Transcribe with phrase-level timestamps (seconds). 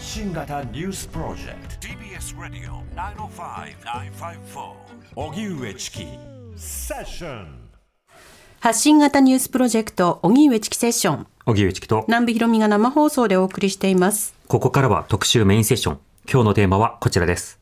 [0.00, 1.86] 発信型ニュースプロジェクト。
[1.86, 2.82] TBS ラディオ
[3.28, 4.72] 905-954
[5.14, 6.06] おぎゅうえちき
[6.56, 7.46] セッション
[8.60, 11.26] 発信型ニュースプロジェクト荻上チキセッション。
[11.44, 14.32] 荻上チキと南部ひろみが生放送でお送りしています。
[14.48, 15.98] ここからは特集メインセッション。
[16.32, 17.60] 今日のテーマはこちらです。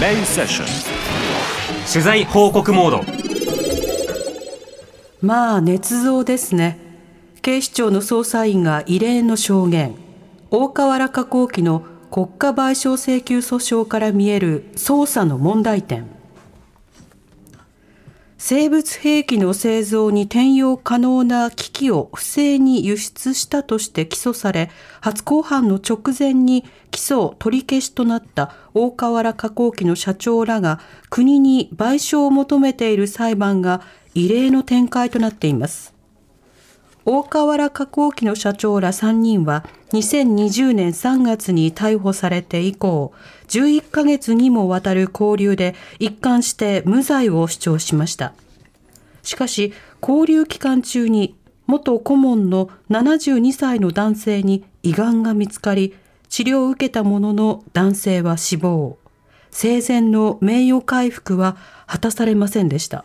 [0.00, 0.66] メインセッション
[1.92, 3.04] 取材報告モード。
[5.20, 6.78] まあ捏造ですね。
[7.42, 9.96] 警視庁の捜査員が異例の証言
[10.54, 11.80] 大河原加工機の
[12.10, 16.04] 国家賠償請求訴訟から見える捜査の問題点。
[18.36, 24.68] 生物兵器の製造に転用可能な機器を不正に輸出したとして起訴され
[25.00, 33.80] 初公判の直前に起訴取り消しとなった大河原加工機の社長らが国に賠償を求めている裁判が
[34.14, 35.91] 異例の展開となっています。
[37.04, 43.12] 大河原加工機の社長ら3人は2020年3月に逮捕されて以降
[43.48, 48.32] 11ヶ月にもわたる交留で一貫して無罪を主張しました。
[49.22, 51.34] しかし交留期間中に
[51.66, 55.94] 元顧問の72歳の男性に胃がんが見つかり
[56.28, 58.98] 治療を受けたものの男性は死亡。
[59.50, 63.04] 生前の名誉回復は果たされませんでした。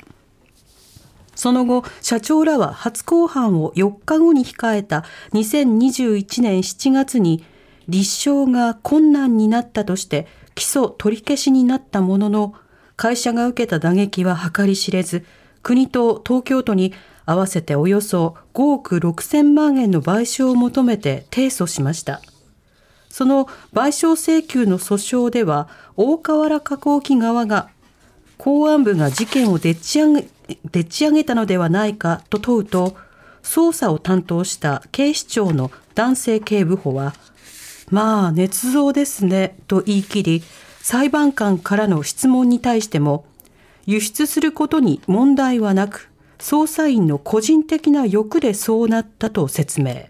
[1.37, 7.45] その後、社長らは初公判を4日後に控えた2021年7月に
[7.87, 12.55] 立証が困難になったとして起訴取り消しになったものの、
[12.95, 15.25] 会社が受けた打撃は計り知れず、
[15.61, 16.95] 国と東京都に
[17.27, 22.19] 合わせておよそ5億6千万円の賠償を求めて提訴しました。
[23.09, 27.69] その賠償請求の訴訟では、大河原加工機側が
[28.39, 30.27] 公安部が事件をでっち上げ
[30.71, 32.95] でっち上げたのではないかと問うと
[33.43, 37.13] 捜査を担当した警視庁の男性警部補は
[37.89, 40.43] まあ捏造ですねと言い切り
[40.81, 43.25] 裁判官からの質問に対しても
[43.85, 46.09] 輸出することに問題はなく
[46.39, 50.07] 捜査員の個人的な欲でそうなったと説明。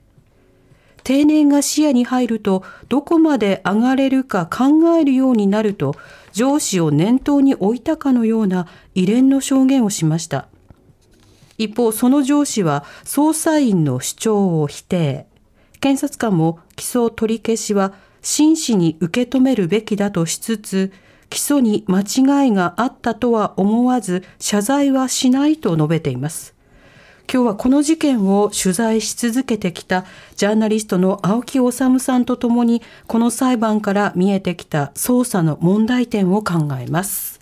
[1.04, 5.96] 定年が視野に入るとどこまで上がれるか考えるようになると
[6.38, 10.48] 上司を念頭に置いたかのような異例の証言をしました。
[11.58, 15.26] 一方その上司は捜査員の主張を否定。
[15.80, 20.92] 検察官も起訴取り消しは真摯に受け止めるべきだとしつつ
[21.32, 26.57] 起訴に間違いがあったとは思わず謝罪はしないと述べています。
[27.30, 30.06] 今日はこの事件を取材し続けてきた
[30.38, 37.42] ジャーナリストの青木治さんとともにこの裁判から見えてきた捜査の問題点を考えます。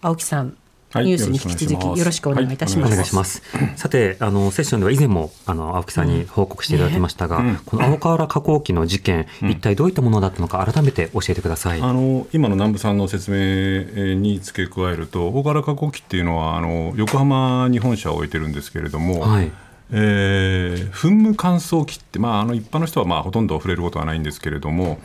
[0.00, 0.56] 青木さん、
[1.02, 2.90] ニュースに引き続きよろしくお願いいたします。
[2.90, 3.42] はい、お願いします。
[3.76, 11.80] さて、あのセッションでは以前もあの青木さんに報告していただきましたが、うんね、この青河原加工機の事件、うん、一体どういったものだったのか改めて教えてください。
[11.80, 19.20] あの今の南部さんの説明に付け加えると、青河原加工機っていうのはあの横浜に本社を置いてるんですけれども。
[19.20, 19.50] はい
[19.92, 24.98] えー、噴霧乾燥機って、まあ、あの一般の人はまあほとんど触れることはないんですけれども、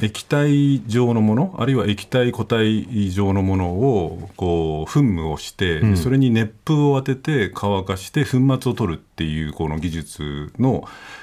[0.00, 10.82] 液体状のものあるいは液体固体状のものをこう噴霧をして、うん、それに熱風を当てて乾かして粉末を取るっていうこの技術の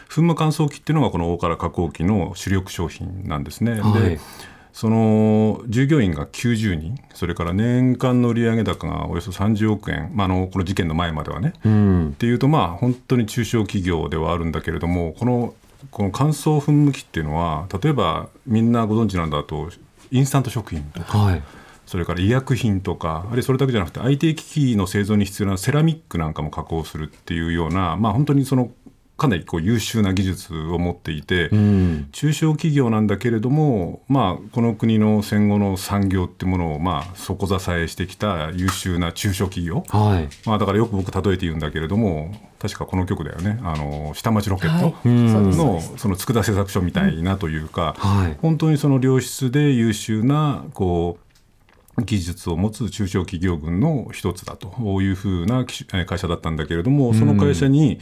[0.09, 3.79] 噴霧乾燥機っていうのがこの大から加工機の主力商品なんですね。
[3.79, 4.19] はい、で
[4.75, 11.53] その従業員が90人、それから年間の売上高がおよそ30億円、まあ、あのこの事件の前まではね。
[11.63, 15.53] うん、っていうと、まあ、本当に中小企業ではあるんだけれども、この
[15.91, 19.69] この乾燥噴霧器っていうのは例えばみんなご存知なんだと
[20.11, 21.43] インスタント食品とか、はい、
[21.85, 28.71] それから医薬品とかあるいはそれだけじゃなくて IT 機器の製造に必要なセラミックなんかも加工するっていうような、まあ、本当にその
[29.17, 43.59] かなりこう優秀な技術を持っていて、うん、中小企業なんだけれども、まあ、この国の戦後の産業っていうものをまあ底支えしてきた優秀な中小企業、はい、まあ、だからよく僕例えて言うんだけれども確かこの曲だよね。
[43.63, 51.19] あの下町ロケットの,、その佃製作所みたいなというか、はい、本当にその良質で優秀なこ
[51.97, 55.65] う技術を持つ中小企業群の一つだというふうな
[56.05, 58.01] 会社だったんだけれどもその会社に、うん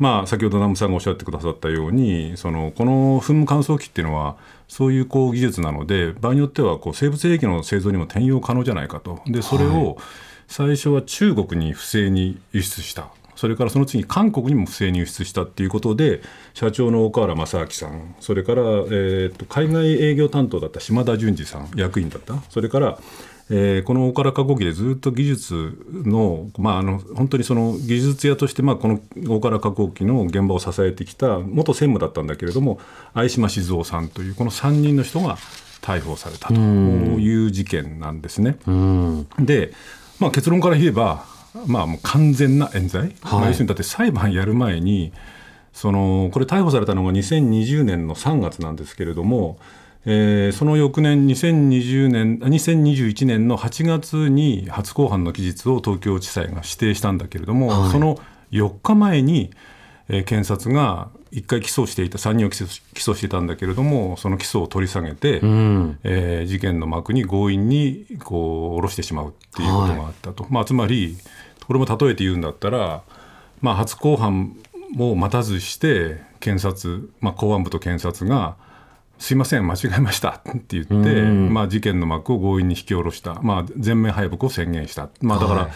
[0.00, 4.36] まあ、先ほど南部さんがおっしゃってくださったようにそのこの噴霧乾燥機っていうのは
[4.66, 9.20] そういうこう技術なので場合によってはこう生物兵器の製造にも転用可能じゃないかと。
[9.26, 9.98] でそれを
[10.48, 13.08] 最初は中国に不正に輸出した。
[13.36, 16.22] それからその次に韓国にも不正に輸出したっていうことで
[16.54, 22.34] 社長の岡原正明さんそれから、えー、と海外営業担当だった島田淳二さん役員だった。
[22.48, 22.98] それから
[23.52, 32.78] えー、この大唐加工機でずっと技術の,、まあ、あの本当にその技術屋として、まあ、この大唐加工機の現場を支えてきた元専務だったんだけれども
[33.12, 35.36] 相島静雄さんというこの3人の人が
[35.82, 38.56] 逮捕されたという事件なんですね。
[39.38, 39.72] で、
[40.20, 41.24] まあ、結論から言えば、
[41.66, 45.12] まあ、もう完全な冤罪、はい、まあ、要するにだって裁判やる前に
[45.72, 49.58] そのこれ逮捕されたのが2020年の3月なんですけれども
[50.06, 58.18] えー、その翌年2020年2021年の8月に初公判の期日を東京地裁が指定したんだけれども、はい、その
[58.50, 59.50] 4日前に、
[60.08, 71.18] えー、検察が1回起訴していた3人を起訴起訴していたんだけれどもその起訴を取り下げて、うん、えー、事件の幕に強引にこう下ろしてしまうっていうことがあったと、はい、まあ、つまり
[71.66, 73.02] これも例えて言うんだったら、
[73.60, 74.56] まあ、初公判
[74.92, 78.56] も待たずして検察、まあ、公安部と検察が
[79.20, 80.40] すいません、間違えました。
[80.48, 85.68] って言って、まあ、事件の幕を強引に引き下ろした、まあ、全面敗北を宣言した、まあ、だから、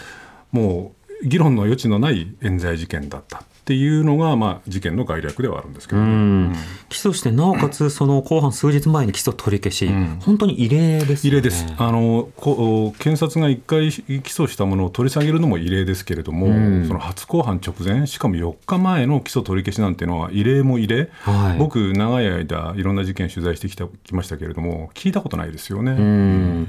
[0.51, 6.07] もう議論の余地のない冤罪事件だったっていうのが、まあ、事件の概略ではあるんですけど、ね。
[6.07, 6.55] うん、
[6.87, 11.65] 起訴して、なおかつその後半数日前に起訴取り消し、うん、本当に異例です、ね、異例です。
[11.79, 26.67] あのこ検察が1回起訴したものを取り下げるのも異例ですけれども、うん、その初公判直前、しかも4日前の起訴取り消しなんていうのは異例も異例、はい、僕、長い間、いろんな事件取材してきたきましたけれども、聞いたことないですよね。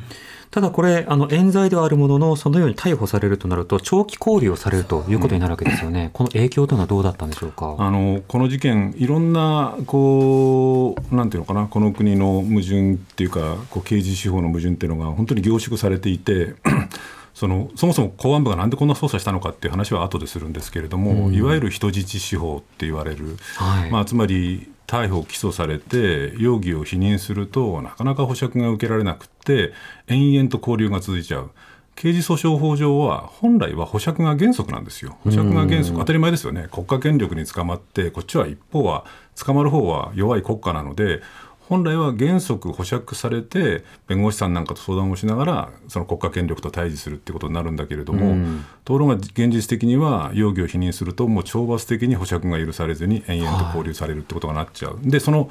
[0.51, 7.77] ただこれ、あの冤罪ではあるものの、そのように逮捕されるとなると、長期拘留をされるということになるわけですよね、うん、この影響というのはどうだったんでしょうか？
[7.79, 16.55] あのこの事件、いろんなこう、なんていうのかな、この国の矛盾っていうか、こう刑事司法の矛盾っていうのが、本当に凝縮されていて、
[17.35, 29.73] そのそもそも公安部がなんでこんな捜査したのかっていう話は後でするんですけれども、うん、いわゆる人質司法って言われる、はい、まあ、つまり逮捕・起訴されて容疑を否認するとなかなか保釈が受けられなくて
[30.06, 31.50] 延々と交流が続いちゃう。
[31.97, 35.17] 刑事訴訟法上は本来は保釈が原則なんですよ。
[35.25, 36.69] 保釈が原則当たり前ですよね。
[36.71, 41.23] 国家権力に捕まってこっちは一方は捕まる方は弱い国家なので
[41.69, 54.95] 本来は原則保釈されて弁護士さんなんかと相談をしながらその国家権力と対峙するってことになるんだけれども、うん、ところが現実的には容疑を否認するともう懲罰的に保釈が許されずに延々と拘留されるってことがなっちゃう。
[54.95, 55.51] はい、でその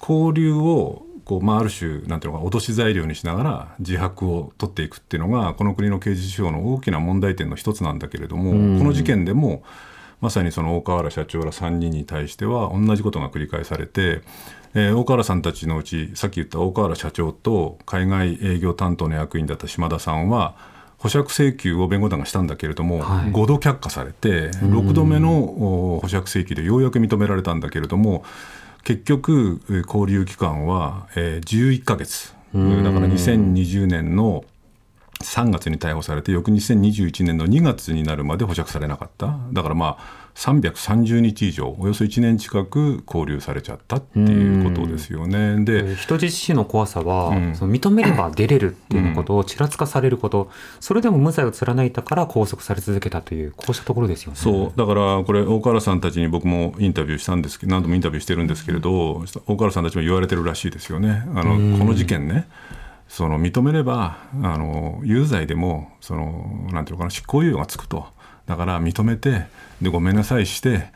[0.00, 9.62] 交留をこうまあ、ある種なんていうのか脅し材料にしながら自白を取っていくっていうのがこの国の刑事司法の大きな問題点の一つなんだけれども、うん、この事件でも
[10.20, 14.22] まさにその大川原社長ら3人に対しては同じことが繰り返されて
[14.74, 20.54] えー、大河原さんたちのうちさっき言った大河原社長と海外営業担当の役員だった島田さんは
[20.98, 28.24] 保釈請求を弁護団がしたんだけれども、はい、5度却下されて6度目の保釈請求でようやく認められたんだけれども
[28.84, 32.34] 結局交留期間は、えー、11か月。
[32.52, 32.66] だか
[32.98, 34.44] ら2020年の
[35.22, 39.38] 3月に逮捕されて翌2021年の2月になるまで保釈されなかった。
[39.52, 45.64] だからまあ330日以上およそ1年近く勾留されちゃったっていうことですよね。
[45.64, 50.48] で人質死の怖さは、うん、その認めれば出れるっていうことをちらつかされること、うん、
[50.80, 54.38] それでも無罪を貫いたから拘束され続けたというこうしたところですよね。
[54.38, 61.24] そうだからこれ大河原さんたちに僕もインタビューしたんですけど何度もインタビューしてるんですけれど大河原さんたちも言われてるらしいですよね。
[61.34, 62.48] あのこの事件ね
[63.08, 68.06] その認めればあの有罪でもそのなんていうのかな執行猶予がつくと。
[68.50, 69.46] だから認めて
[69.80, 70.90] でごめんなさいして、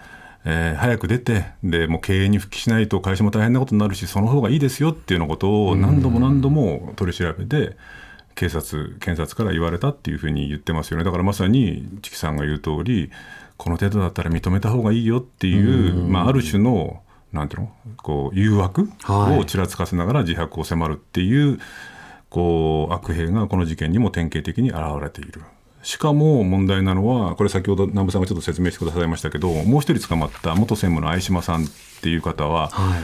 [0.45, 7.77] えー、早く出てでもう経営に復帰しないと会社も大変なことになるしその方がいいですよっていうようなことを何度も何度も取り調べて。
[8.37, 13.13] 警察、検察から言われたっていうふうに言ってますよね、だからまさにチキさんが言う通り、
[13.57, 17.01] この程度だったら認めた方がいいよっていう、まあ、ある種の、
[17.33, 21.61] なんていうの、こう誘惑をちらつかせながら自白を迫るっていう、
[22.29, 25.43] こう悪兵がこの事件にも典型的に現れている。
[25.85, 31.69] しかも問題なのは、これ先ほど南部さんがちょっと説明してくださいましたけど、もう一人捕まった元専務の相島さんっ
[32.03, 33.03] ていう方は、はい、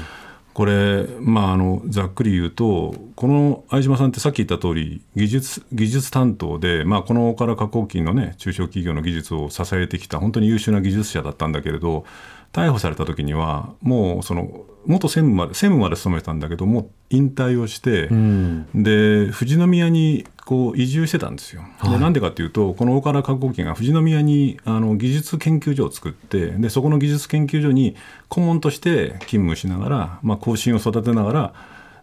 [0.54, 12.04] これ、まあ、あのざっくり言うと、この相島さんってさっき言った通り、技術技術担当で、まあ、このから加工機の、ね、中小企業の技術を支えてきた、本当に優秀な技術者だったんだけれど、
[12.52, 21.62] 逮捕された時には、もうその元専務まで専務まで勤めてたんだけども引退をして、うん、で富士宮にこう移住してたんですよ。
[21.84, 27.94] でなんでかっていうとこの大原加工機が富士宮にあの技術研究所を作ってでそこの技術研究所に
[28.28, 31.54] 顧問として勤務しながら、まあ、後進を育てながら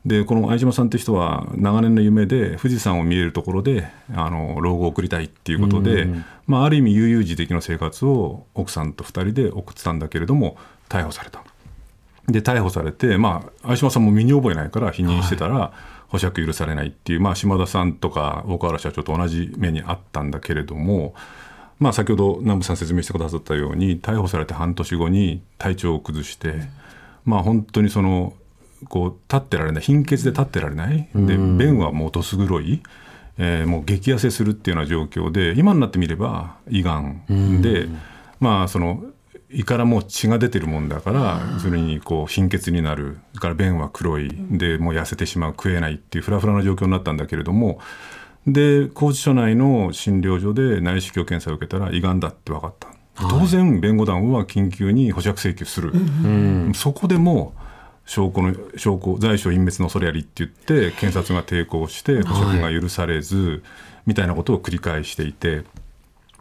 [0.05, 6.07] でこの相島さんという人は長年の夢で富士山を見えるところであの老後を送りたいっていうことで、
[6.45, 10.55] まあ、ある意味悠々自適の生活を奥さんと2人で送ってたんだけれども
[10.87, 11.43] 逮捕された。
[12.29, 21.13] で逮捕されて、まあ、相島さんも身に覚えないから否認してたら、はい、保釈許されないっていう、まあ、島田さんとか大河原社長と同じ目にあったんだけれども、
[21.79, 26.55] まあ、先ほど南部さん説明してくださったように逮捕されて半年後に体調を崩して、
[27.25, 28.33] まあ、本当にその
[28.89, 32.81] こう立ってられない貧血で立ってられないで便はもうどす黒い。
[33.39, 37.87] えー、もう激痩せするっていうような状況で今になってみれば胃がんで、
[38.39, 39.03] まあその
[39.49, 43.17] 胃からもう血が出てるもんだから要するにこう貧血になる。
[43.35, 44.29] から便は黒い。
[44.51, 47.79] でもう痩せてしまう食えないっていうフラフラな状況になったんだけれども。
[48.45, 52.87] で拘置所内の診療所で内視鏡検査を受けたら胃がんだって分かった。
[53.19, 55.91] 当然弁護団は緊急に保釈請求する、
[56.75, 57.53] そこでも
[58.05, 63.63] 証拠の証拠在所隠滅の恐れありって言って検察が抵抗して保釈が許されず、
[64.05, 65.63] みたいなことを繰り返していて。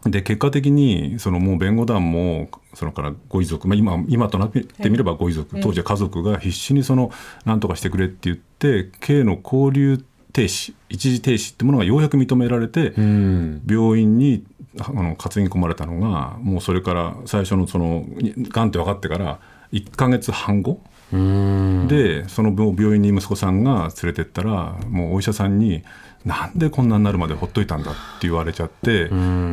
[0.05, 7.11] で結果的にそのもう弁護団もそのからご遺族、まあ今、今となってみればご遺族、当時は家族が必死にその
[7.45, 9.97] 何とかしてくれって言って刑の交留
[10.31, 14.45] 停止一時停止ってものがようやく認められて、病院に
[14.79, 18.05] あの担ぎ込まれたのがもうそれから最初のその
[18.49, 19.39] がんって分かってから
[19.71, 20.79] 1か月半後
[21.11, 25.83] でその病院に息子さんが連れてったらもうお医者さんに
[26.27, 29.09] 「なんでこんなになるまでほっといたんだ」って言われちゃって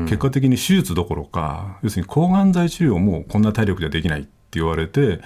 [0.06, 5.20] 結果的に手術どころか要するに抗がん剤治療もこんな体力ではできないって言われて。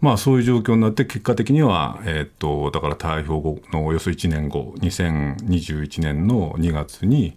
[0.00, 7.36] まあ、そういう状況になって結果的には、えー、っとだから逮捕後のおよそ1年後2021年の2月に、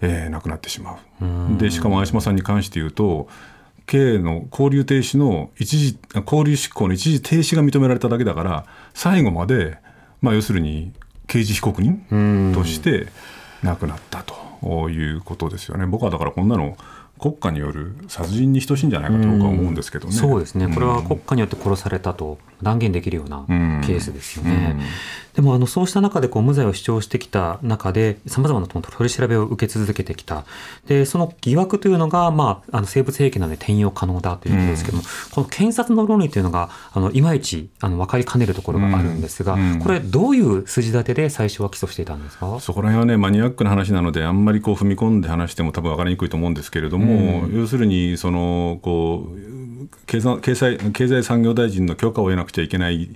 [0.00, 1.58] えー、亡くなってしまう。
[1.58, 3.28] でしかも相島さんに関して言うと
[3.86, 9.78] 刑の交留停止の一時交留執行の一時停止が認められただけだから最後まで、
[10.20, 10.92] まあ、要するに
[11.32, 13.06] 刑事被告人として
[13.62, 15.86] 亡くなったということですよね。
[15.86, 16.76] 僕はだからこんなの
[17.18, 20.12] 国家による殺人に等しいんじゃないかと僕は思うんですけどね。
[20.12, 20.68] そうですね。
[20.68, 23.44] これは国家によって殺されたと断言できるような
[23.84, 24.80] ケースですよね。
[25.34, 30.44] でもあのそうした中でこう無罪を主張してきた中でさまざまな取り調べを受け続けてきた。
[30.86, 42.60] でその疑惑というのが、まあ、あの生物兵器なので転用可能だということですけども、うん、この検察の論理というのがあのいまいちあの分かりかねるところがあるんですが、これどういう筋立てで最初は起訴していたんですか？
[42.60, 49.52] そこら辺はねマニアックな話なのであんまりこう踏み込んで話しても多分分かりにくいと思うんですけれども、要するにそのこう
[50.06, 53.10] 経済経済経済産業大臣の許可を得なくちゃいけない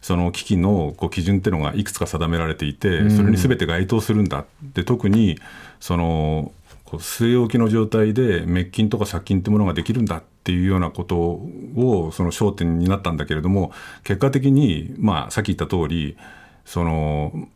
[0.00, 5.38] その機のこう基準っていうのがいくつか定められていてそれに全て該当するんだって特に
[5.80, 6.52] その
[6.86, 13.72] 据え置きの状態で滅菌とか殺菌ってものができるんだっていうようなことをその焦点になったんだけれども
[14.04, 16.16] 結果的に、まあ、さっき言った通り
[16.64, 17.48] その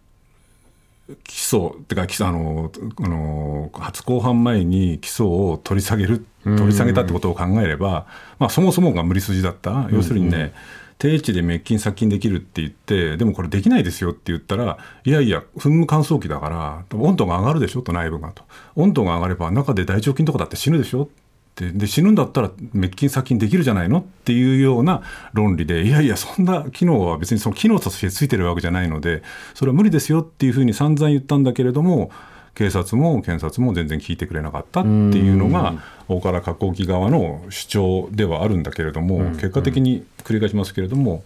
[1.24, 8.06] 起訴ってかあのあの初公判前に起訴を取り下げる取り下げたってことを考えれば、
[8.38, 9.88] まあ、そもそもが無理筋だった。
[9.92, 10.52] 要するにね、
[10.98, 18.44] 定置で滅菌殺菌できるって言ってでもこれできないですよって言ったらいやいや噴霧乾燥機だから温度が上がるでしょと内部がと。
[18.76, 21.08] 温度が上がれば中で大腸菌とかだって死ぬでしょ
[21.52, 25.02] ってで死ぬんだったら滅菌殺菌できるじゃないのっていうような
[25.34, 29.22] 論理でいやいやそんな機能は別にその機能としてついてるわけじゃないので
[29.54, 32.10] それは無理ですよっていうふうに散々言ったんだけれども
[32.54, 35.74] 警察も検察も全然聞いてくれなかったっていうのが
[36.08, 41.24] 大原加工機側の主張ではあるんだけれども結果的に繰り返しますけれども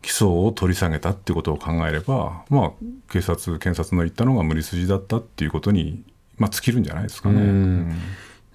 [0.00, 2.72] 起訴を取り下げたっていうことを考えればまあ
[3.10, 6.02] 警察検察の言ったのが無理筋だったっていうことに
[6.38, 7.94] まあ尽きるんじゃないですかね。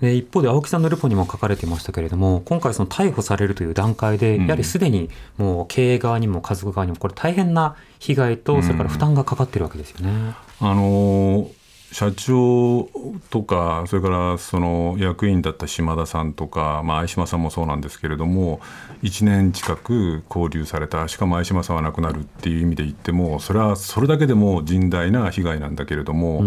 [0.02, 10.36] で一方で青木さんのルポにも書かれていましたけれども今回その逮捕されるという段階で、やはりすでにもう経営側にも家族側にもこれ大変な被害とそれから負担がかかってるわけですよね。
[10.62, 11.50] あの
[11.92, 12.88] 社長
[13.32, 18.62] とかそれからその役員だった島田さんとか、まあ、相島さんもそうなんですけれども
[19.02, 21.08] 1年近く交留された。
[21.08, 26.44] しかも相島さんは亡くなるっていう意味で言ってもそれはそれだけでも甚大な被害なんだけれども、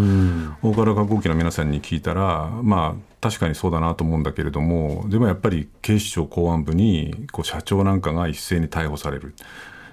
[0.62, 9.34] 大柄加工機の皆さんに聞いたらまあ確かにそうだなと思うんだけれどもでもやっぱり警視庁公安部にこう社長なんかが一斉に逮捕される。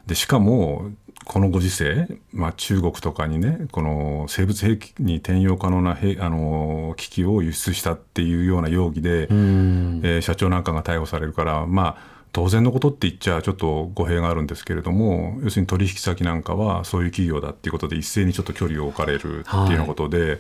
[0.08, 0.90] でしかも
[1.26, 20.30] このご時世、まあ、中国とかにねこの生物兵器に転用可能な兵あの機器を輸出したっていうような容疑で、えー、社長なんかが逮捕されるからまあ当然のことって言っちゃちょっと語弊があるんですけれども要するに取引先なんかはそういう企業だっていうことで一斉にちょっと距離を置かれるっていうようなことで。
[20.30, 20.40] はい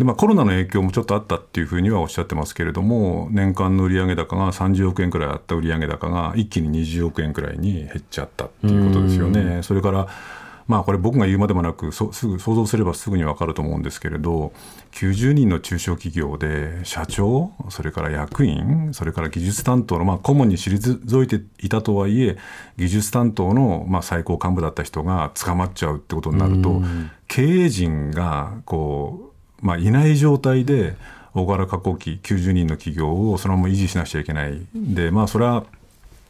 [0.00, 9.62] でまあ、コロナの影響もちょっとあったっていうふうにはおっしゃってますけれども年間の売上高が30億円くらいあった売上高が一気に20億円くらいに減っちゃったっていうことですよね。
[9.62, 10.08] それから
[10.66, 14.54] まあこれ僕が言うまでもなくすぐ想像すればすぐに分かると思うんですけれど
[14.92, 22.38] 90人の中小企業で社長それから役員それから技術担当のまあ顧問に退いていたとはいえ
[22.78, 26.80] 技術担当のまあ最高幹部だった人が捕まっちゃうってことになると
[27.28, 29.29] 経営陣がこう、
[29.60, 30.96] まあ、いない状態で
[31.34, 34.60] 大柄加工機90人の企業をそのまま維持しなくちゃいけない。
[34.74, 35.64] でまあそれは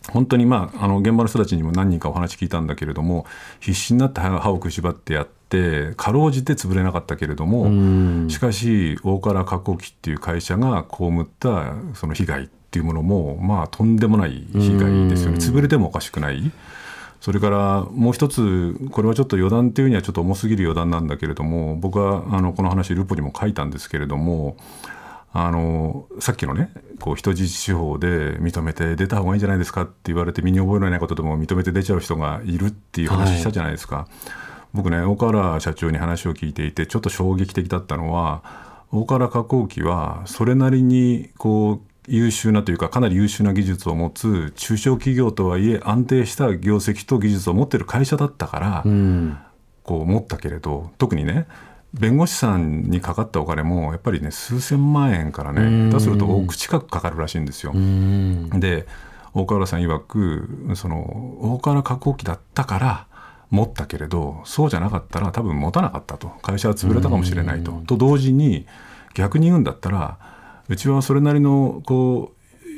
[0.08, 3.26] 本当にまああの現場の人たちにも何人かお話聞いたんだけれども
[3.60, 15.38] 必死になって歯をくしばってやってかろうじて潰れなかったけれどもしかし大原加工機っていう会社が被ったその被害っていうものもまあとんでもない被害ですよね。
[15.38, 16.50] 潰れてもおかしくない。
[17.20, 24.56] それからもう一つ、これはちょっと余談っていうにはちょっと重すぎる余談なんだけれども、僕はあのこの話、ルポにも書いたんですけれども、
[25.32, 34.14] あのさっきのねこう人質司法で認めて出た方がいいんじゃないですかって言われて身に覚えのないことでも認めて出ちゃう人がいるっていう話したじゃないですか、はい、
[34.74, 38.42] 僕ね大河原社長に話を聞いていてちょっと衝撃的だったのは
[38.90, 49.38] 大原加工機はそれなりにこう優秀なというかかなり優秀な技術を持つ中小企業とはいえ安定した業績と技術を持ってる会社だったから、うん、
[49.84, 51.46] こう思ったけれど特にね
[51.94, 57.72] 弁護士さんにかかったお金もやっぱりね数千万円からね下手すると億近くかかるらしいんですよ。
[58.58, 58.86] で
[59.32, 60.98] 大河原さん曰くその
[61.40, 63.06] 大河原加工機だったから
[63.50, 67.72] 持ったけれどそうじゃなかったら多分持たなかったと会社は潰れたかもしれないと。
[67.86, 68.66] と同時に
[69.14, 70.18] 逆に言うんだったら
[70.70, 72.32] うちはそれなりのこ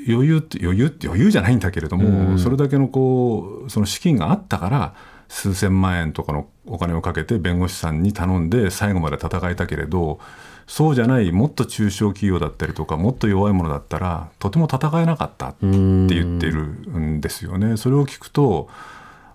[0.08, 4.94] う余裕って余裕って余裕じゃないんだけれどもそれだけのこうその資金があったから
[5.28, 10.18] 数千万円とかのお金をかけて弁護士さんに頼んで最後まで戦えたけれど
[10.66, 17.76] そうじゃないもっと中小企業だったりとかもっと弱いものだったらとても戦えなかったって言ってるんですよね。
[17.76, 18.68] それを聞くと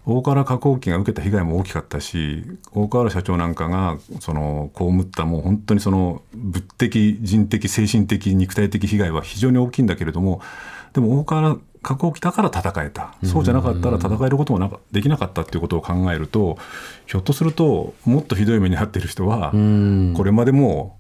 [0.08, 10.42] 大河原加工機が受けた被害も大きかったし大河原社長なんかがその被ったもう本当にその物的人的精神的肉体的被害は非常に大きいんだけれども
[10.94, 13.16] でも大河原加工機だから戦えた。
[13.24, 16.58] そうじゃなかったら戦えることもなかできなかったっていうことを考えると
[17.06, 20.98] ひょっとするともっとひどい目に遭っている人はこれまでも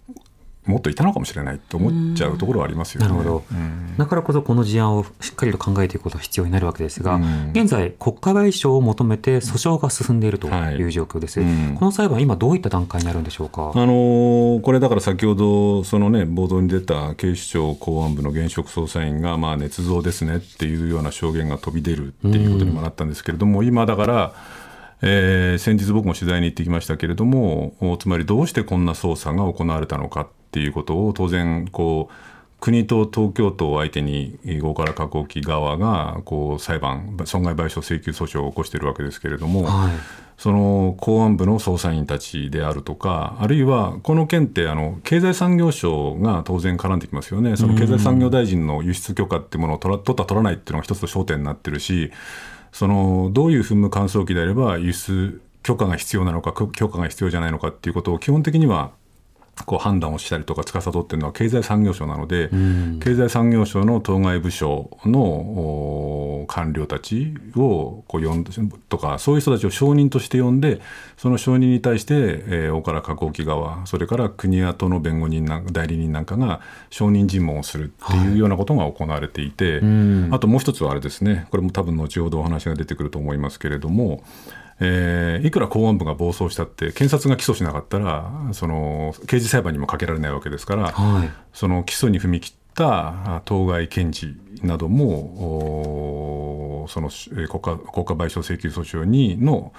[0.67, 3.07] もっといたのかもしれないと思っちゃうところはありますよね。
[3.07, 10.83] なるほど、うん、だからこそこの事案をしっかりと考えていくことが必要になるわけですが、うん、現在国家賠償を求めて訴訟が進んでいるとい。
[10.83, 13.71] う状況です、はいうん、この裁判今どういった段階にあるんでしょうか？
[13.73, 24.33] あのこれだから先ほどそのね冒頭に出た警視庁公安部の現職捜査員がまあ捏造ですねっていうような証言が飛び出るっていうことにもなったんですけれども、今だから
[24.99, 32.13] えー、先日僕も取材に行ってきましたけれどもつまりどうしてこんな捜査が行われたのかっていうことを当然こう
[32.59, 39.91] 国と東京都を相手に大原加工機側がこう裁判損害賠償請求訴訟を起こしているわけですけれども、はい、
[40.39, 47.55] その公安部の捜査員たちであるとかあるいはこの件ってあの経済産業省が当然絡んできますよね。
[47.55, 52.11] その経済産業大臣の輸出許可っていうものを取ら取った取らないっていうのが一つの焦点になってるし
[52.71, 58.93] そのどういう噴霧乾燥機であれば輸出許可が必要なのか許可が必要じゃないのかっていうことを基本的には
[59.65, 68.51] こう判断をしたりとか司っているのは経済産業省なので、うん、経済産業省の当該部署の官僚たちをこう呼んで
[68.89, 70.81] とかそういう人たちを証人として呼んで
[71.17, 79.81] その証人に対して、えー、大原加工機側それから国や都の弁護人な代理人なんかが証人尋問をするっていうようなことが行われていて、はい、
[80.31, 81.47] あともう一つはあれですね。
[81.51, 84.23] これも多分後ほどお話が出てくると思いますけれども
[84.79, 94.35] えー、いくら公安部が暴走したって検察が起訴しなかったらその刑事裁判にもかけられないわけですから、はい、その起訴に踏み切った当該検事
[94.65, 99.73] などもその国家国家賠償請求訴訟にの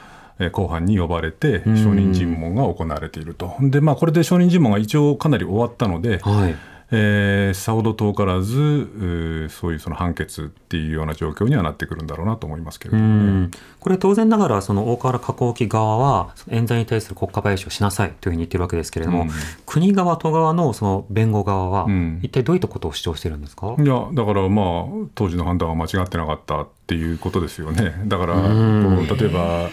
[0.53, 3.57] 公判に呼ばれて証人尋問が行われていると。
[3.61, 6.55] でまあ、これで証人尋問が一応かなり終わったので、はい
[6.91, 19.29] えー、さほど遠からずそういうその判決っていうような状況にはなってくるんだろうなと思いますけれども、ね、これ当然ながらその大河原加工機側は冤罪に対する国家賠償しなさいというふうに言ってるわけですけれども、うん、
[19.67, 21.87] 国側都側のその弁護側は
[22.23, 28.03] 一体どういったことを主張してるんですか、うん、いやだからまあ当時の判断は間違ってなかったっていうことですよね。
[28.07, 29.69] だから例えば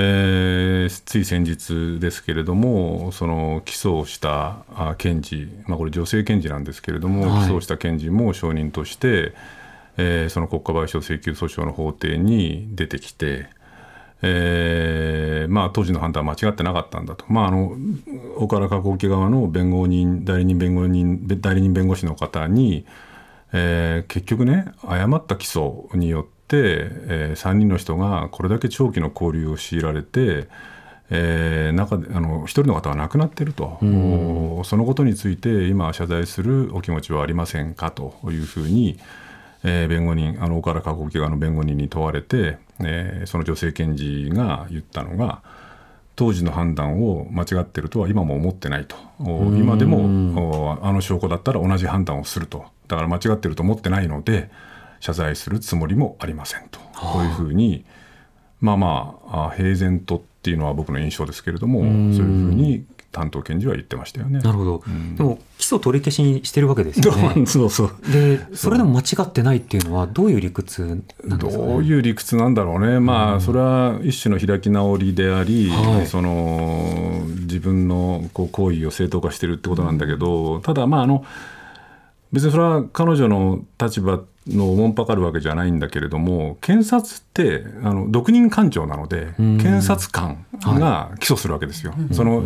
[0.00, 4.58] えー、つい先日ですけれども、その起訴した
[4.96, 9.32] 検事、まあ、これ、女性検事なんですけれども、はい、起訴した検事も証人として、
[9.96, 13.48] えー、その国家賠償請求訴訟の法廷に出てきて、
[14.22, 17.72] えーまあ、当時の判断は間違ってなかったんだと、まあ、あの
[18.36, 22.86] 岡原加工機側の弁護人、代理人弁護人、代理人弁護士の方に、
[23.52, 30.48] えー、結局ね、誤った起訴によって、えー、3人の人がこれだけ長期の交流を強いられて、
[31.10, 37.90] えー、中であの1人の方は亡くなっていると、うん、そのことについて今謝罪するお気持ちはありませんか？
[37.90, 38.98] というふうに、
[39.64, 45.42] えー、弁護人あの岡田加護側の弁護人に問われて、えー、その女性検事が言ったのが
[46.16, 48.96] 当時の判断を間違ってるとは今も思ってないと。
[49.20, 52.64] 今でもあの証拠だったら同じ判断をすると。
[52.88, 54.50] だから間違ってると思ってないので
[55.00, 57.84] 謝罪するつもりもありませんと、こういうふうに
[58.60, 64.38] まあまあ平然とっていうのは僕の印象ですけれどもそういうふうに担当検事は言ってましたよね。
[64.38, 64.82] なるほど。
[64.86, 67.46] うん、でも起訴取り消しにしてるわけですよね。
[67.46, 67.90] そうそう。
[68.12, 71.04] で、それでも間違ってないっていうのはどういう理屈なんで
[71.50, 73.00] すか、ね、どういう理屈なんだろうね。
[73.00, 81.24] まあ、それは一種の開き直りであり、はい、その自分のこう行為を正当化してるってことなんだけど、うん、ただまああの
[82.30, 91.92] 別にそれは彼女の立場のおもんぱかるわけじゃないんだけれども検察ってあの独任官庁なので、検察官が起訴するわけですよ。
[91.92, 92.44] はい、その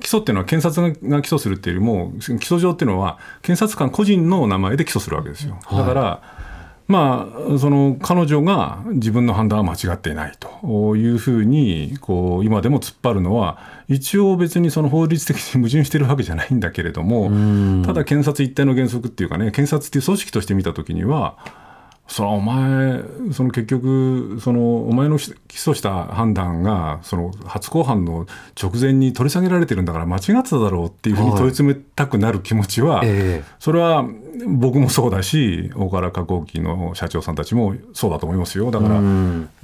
[0.00, 5.58] 起訴っていうのは検察が起訴するっていうよりも起訴状っていうのは検察官個人の名前で起訴するわけですよ。
[5.70, 6.45] だから、はい、
[6.88, 21.36] まあその彼女が自分の判断は間違っていないというふうにこう今でも突っ張るのは一応別にその法律的に矛盾してるわけじゃないんだけれどもただ検察一体の原則っていうかね検察っていう組織として見た時には
[22.08, 28.26] それはお前、その結局、そのお前の起訴した判断が、その初公判の
[28.60, 33.08] 直前に取り下げられてるんだから間違ってただろうっていうふうに問い詰めたくなる気持ちは、はい、
[33.58, 34.04] それは
[34.46, 38.70] 僕もそうだし、大原加工機の社長さんたちもそうだと思いますよ。
[38.70, 39.00] だから、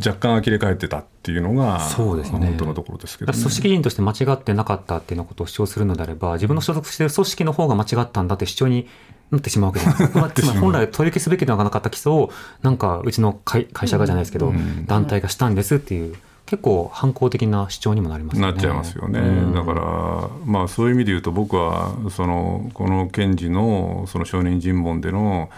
[0.05, 8.89] 若干呆れ返ってたっていうのが、そうですね、本当のところですけど、ね、組織人として間違ってなかったっていうのことを主張するのであれば、自分の所属している組織の方が間違ったんだって主張に
[9.33, 10.11] なってしまうわけです。
[10.17, 12.31] まあ、つまり本来取り消すべきではなかった起訴を、
[12.63, 16.15] なんかうちの会会社がじゃないですけど、うん、団体がしたんですっていう。
[16.45, 25.49] 結構反抗的な主張にもなります、ね、なっちゃいますよね、うん、だから、まあ、そういう意味で言うと僕はそのこの検事のその証人尋問での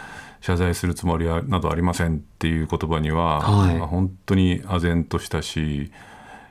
[0.41, 5.91] 謝罪するつもりはなどありませんっていう言葉には、はい、本当に唖然としたし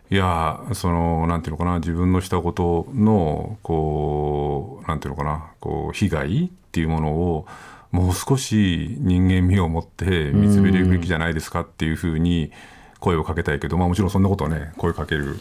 [0.09, 7.45] いやそのなんていうのかな自分のしたことのこうなんていうのかなこう被害っていうものを
[7.91, 12.51] もう少し人間味を持って見つめるべきじゃないですかっていうふうに
[12.99, 15.38] 声をかけたいけど、まあ、もちろんそんなことはね声かける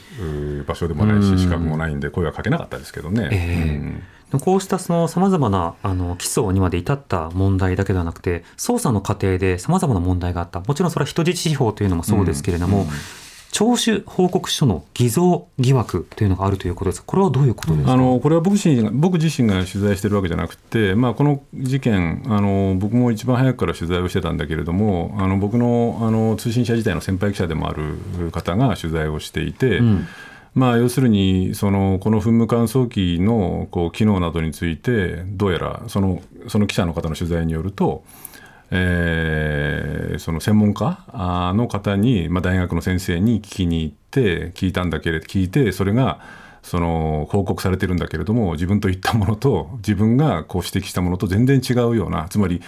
[0.66, 3.28] 場所でもないし資格もないんで声はかけなかったですけどね。
[4.30, 10.60] えー、こうしたさまざまなあの起訴にまで至った問題だけではなくて捜査の過程でさまざまな問題があった。
[10.60, 12.88] もちろんそれは人質司法というのもそうですけれども、うんうん
[13.52, 17.92] 聴取報告書の偽造疑惑というのがあるということですこれはどういうことですか？
[17.92, 30.06] あのこれは僕自身僕自身が取材しているわけじゃなくて、まあ、この事件あの、僕も一番早くから取材をしてたんだけれども、あの僕のあの通信社自体の先輩記者でもある方が取材をしていて、うん。
[30.54, 38.04] まあ、要するにそのこの噴霧乾燥機のこう機能などについてどうやらそのその記者の方の取材によると
[38.74, 41.04] えー、その専門家
[41.54, 46.20] の方に、まあ、大学の先生に聞きに行って聞いたんだけれど聞いてそれが
[46.62, 52.62] その報告されてるんだけれども自分と言ったものと自分がこう指摘したものと全然違うようなつまり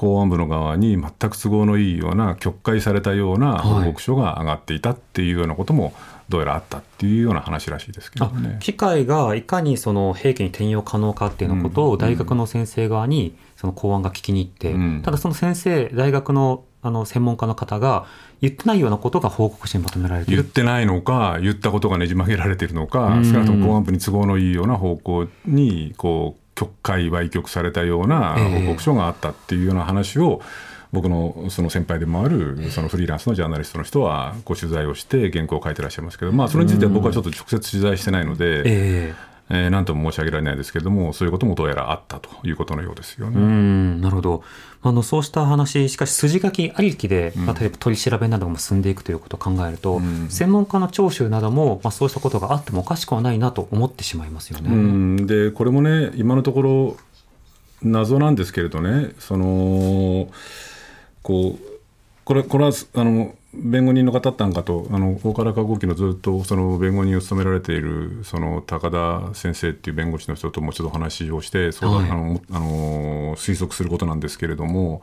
[0.00, 5.92] 公安部の側に全く都合のいいような曲解されたような報告書が上がっていたっていうようなことも
[6.30, 8.56] どうやらあったっていうような話らしいですけどね。
[8.60, 18.06] 機械がいかにその兵器に転用可能かっていうのことを大学の先生側に、うんその公安が聞きに行って、うん、ただその先生大学のあの専門家の方が
[18.40, 30.42] 言ってないようなことが報告書にまとめられて言ってないのか言ったことがねじ曲げられてるのか、少なくとも公安部に都合のいいような方向にこう曲解売却されたような報告書があったっていうような話を、
[30.92, 39.14] 僕のその先輩でもあるそのフリーランスのジャーナリストの人はご取材をして原稿を書いてらっしゃいますけど、まあ、それについては僕はちょっと直接取材してないので、
[39.50, 43.36] えーえー、何とも申し上げられないですけれども、そういうこともどうやらあったということのようですよね。
[43.36, 44.42] うんなるほど
[44.82, 54.70] あのそうした話、しかし筋書きありきで、例えば取り調べなども進んでいくということを考えると、うん、専門家の聴取なども、まあ、そうしたことがあってもおかしくはないなと思ってしまいますよね。
[54.70, 56.96] うんでこれもね、今のところ、
[57.82, 60.28] 謎なんですけれどね、その
[61.22, 61.69] こう
[62.30, 75.02] これこれはあの弁護人の方なんかとあの大原化工機のずっとその弁護人を務められているその高田先生っていう弁護士の人ともうちょっと話をして相談、はい、あのあの推測することなんですけれども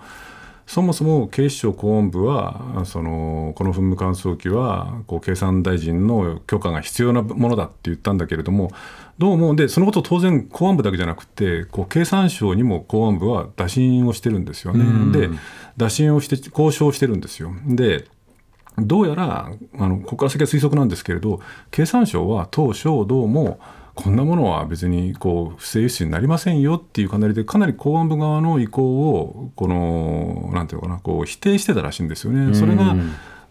[0.68, 8.72] そもそも警視庁公安部はそのこの噴霧乾燥機はこう経産大臣の許可が必要なものだって言ったんだけれども
[9.18, 15.18] どうもでそのこと当然公安部だけじゃなくてこう経産省にも公安部は打診をしてるんですよね。
[15.18, 15.30] で
[15.78, 17.54] 打診をして交渉してるんですよ。
[17.66, 18.06] で
[18.78, 19.50] どうやら
[19.80, 21.40] あのここから先は推測なんですけれど
[21.72, 23.60] 経産省は当初どうも
[23.98, 32.54] こんなものは別にこう不正輸出になりませんよっていうかなりでかなり公安部側の意向をこのなんていうのかなこう否定してたらしいんですよね。
[32.54, 32.96] それが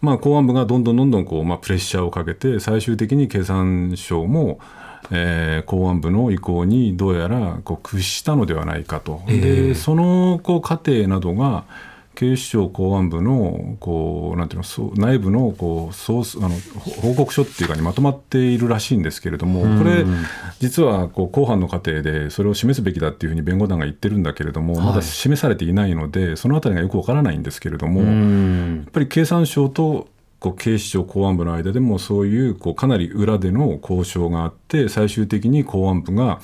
[0.00, 4.60] まあ、公安部がどんどんどんどんこう、まあ、プレッシャーをかけて最終的に経産省も、
[5.10, 9.22] えー、公安部の意向にどうやらこう屈したのではないかと。
[9.26, 11.64] でそのこう過程などが
[12.16, 16.56] 警視庁公安部のこうなんていうのそう内部のこうソースあの
[17.02, 20.04] 報告書っていうかにまとまっているらしいんですけれども、これ、
[20.58, 36.40] 実はこう公判の過程でそれを示すべきだっていうふうに弁護団が言ってるんだけれども、まだ示されていないので、そのあたりがよくわからないんですけれども、やっぱり経産省とこう警視庁公安部の間でもそういうこうかなり裏での交渉があって最終的に公安部が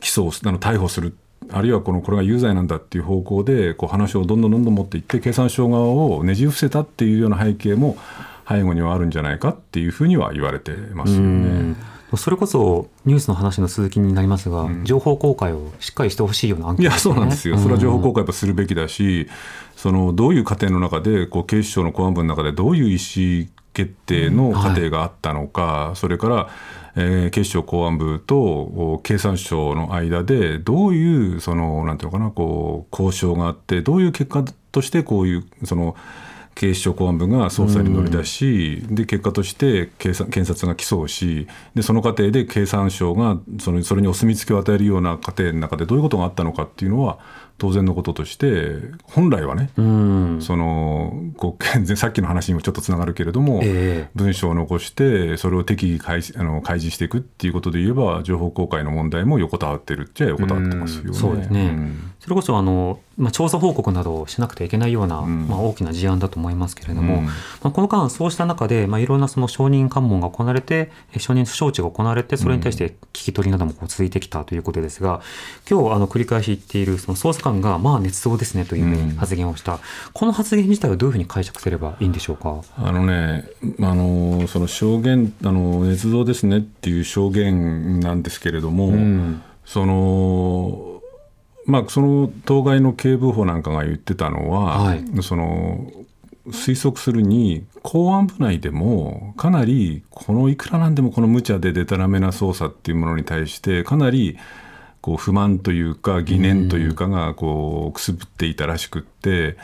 [0.00, 1.16] 起訴あの逮捕する
[1.50, 7.96] あるいはこのこれが有罪なんだっていう方向でこう話をどんどんどんどん持っていって経産省側をねじ伏せたっていうような背景も
[8.48, 11.76] 背後にはあるんじゃないかっていうふうには言われてますよね。
[12.16, 19.28] それこそニュースの話の続きになりますが、うん、情報公開をしっかりしてほしいような案件、ね、いやそうなんですよ、それは情報公開するべきだし、
[19.74, 26.48] そのどういう過程の中でこう警視庁の公安部の中でどういう意思決定の過程があったのか、うんはい、それから
[26.96, 35.96] えー、警視庁公安部と経産省の間でどういうそのなんていうのかなこう交渉があってどういう結果としてこういうその
[36.54, 47.18] 警視庁公安部が捜査に乗り出し、うん、で結果として検察が起訴をしでその過程で経産省がそのそれにお墨付きを与えるような過程の中でどういうことがあったのかっていうのは
[47.56, 61.12] 当然のこととして本来はね、うん、そのこう さっきの話にもちょっとつながるけれども、えー、文章を残してそれを適宜開あの開示していくっていうことで言えば情報公開の問題も横たわってるっちゃ横たわってますよね。
[61.14, 61.92] そうですね、
[62.24, 67.32] それこそあのまあ、調査報告などをしなくてはいけないような、うん、まあ、大きな事案だと思いますけれども、うん、ま
[67.64, 75.20] あ、この間、そうした中で、まあ、いろんなその承認喚問が行われて、承認招致が行われて、それに対して聞き取りなどもこう続いてきたということですが、
[75.70, 79.78] 今日あの繰り返し言っているその捜査官が、まあ、捏造ですねというふうに発言をした、うん、
[80.12, 82.62] この発言自体はどういうふうに解釈すればいいんでしょうか？
[82.78, 83.44] あのね、
[83.80, 88.92] あのその証言あの、捏造ですねっていう証言なんですけれども、
[89.64, 90.93] その
[91.66, 95.90] まあ、その当該の警部補なんかが言ってたのは、はい、その
[96.48, 104.38] 推測するに公安部内でもかなりこのいくらなんでもこの無茶ででたらめな捜査っていうものに対してかなり
[105.00, 109.56] こう不満というか疑念というかがこうくすぶっていたらしくって。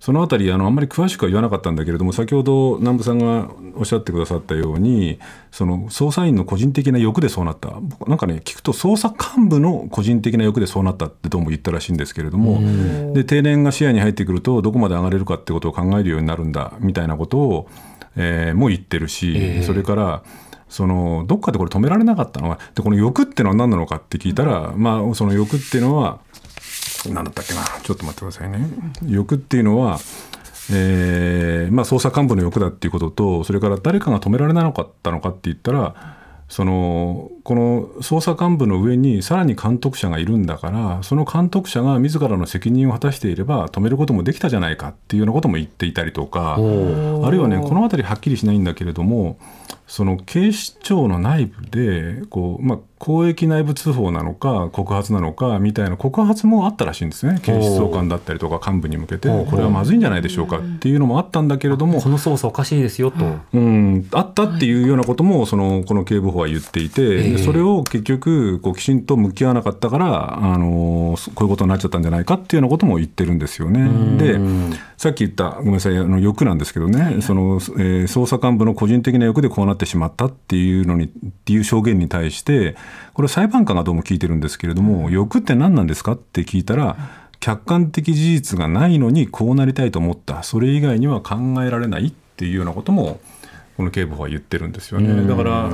[0.00, 5.18] そのあたりあのあんまり詳しくは言わなかったんだけれども先ほど南部さんがおっしゃってくださったように
[5.50, 7.80] その捜査員の個人的な欲でそうなった。
[8.06, 12.60] なんかね聞くと捜査幹部の個人的な欲でそうなったってどうも言ったらしいんですけれども
[13.14, 17.68] で定年が視野に入ってくるとどこまで上がれるかってことを考えるようになるんだみたいなことを、
[18.16, 20.22] えー、も言ってるし、それから
[20.68, 26.20] そのどっかでこれ止められなかったのはでこの欲ってのは何なのかって聞いたら、まあ、その欲っていうのは
[27.12, 27.62] 何だったっけな。
[27.82, 28.68] ちょっと待ってくださいね。
[29.06, 29.98] 欲っていうのは
[30.72, 36.16] えーまあ、捜査幹部の欲だっていうこととそれから誰かが止められなかったのかって言ったら
[36.48, 49.38] そのこの捜査幹部の上にさらに監督者がいるんだからその監督者が自らの責任を果たしていれば止めることもできたじゃないかっていうようなことも言っていたりとかあるいはねこの辺りはっきりしないんだけれども
[49.86, 57.40] その警視庁の内部でこう、まあ、公益内部通報なのか告発なのかみたいな告発もあったらしいんですね。
[57.42, 59.28] 警視総監だったりとか幹部に向けて。
[59.28, 62.00] これはまずいんじゃないでしょうかっていうのもあったんだけれども。
[62.00, 74.16] この捜査おかしいですよと、うん、あったっていうようなこともそのこの警部補は言っていてそれを結局こうきちんと向き合わなかったからあのこういうことになっちゃったんじゃないかっていうようなことも言ってるんですよね。
[74.18, 74.40] で
[74.96, 77.20] さっき言ったごめんなさいあの欲なんですけどね。
[77.20, 81.08] その、えー、捜査幹部の個人的な欲でこうなってしまったっていうのにっ
[81.44, 82.76] ていう証言に対して
[83.14, 86.96] これ裁判官がどうも聞いてるんですけれども、欲って何なんですかって聞いたら
[87.38, 90.42] 客観的事実がないのにこうなりたいと思った。
[90.42, 93.20] それ以外には考えられないっていうようなことも
[93.76, 95.26] この警部補は言ってるんですよね。
[95.26, 95.70] だから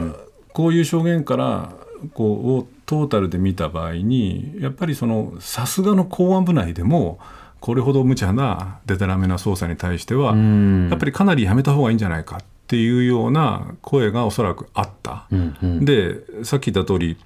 [0.53, 1.73] こういう証言から
[2.15, 7.19] こうをトータルで見た場合にやっぱりそのさすがの公安部内でも
[7.61, 15.27] これほど無茶なでたらめな捜査に対してはやっぱりかなりやめた方がいいんじゃないかっていうような声がおそらくあった。
[15.31, 17.17] うんうん、でさっき言った通り